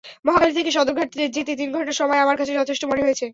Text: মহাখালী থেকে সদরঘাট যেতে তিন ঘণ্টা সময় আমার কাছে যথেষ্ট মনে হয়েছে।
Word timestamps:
মহাখালী 0.25 0.53
থেকে 0.59 0.71
সদরঘাট 0.77 1.07
যেতে 1.35 1.51
তিন 1.59 1.69
ঘণ্টা 1.75 1.93
সময় 2.01 2.21
আমার 2.25 2.37
কাছে 2.39 2.53
যথেষ্ট 2.59 2.83
মনে 2.91 3.01
হয়েছে। 3.05 3.25